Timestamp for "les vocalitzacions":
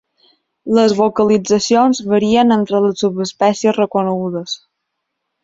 0.77-2.01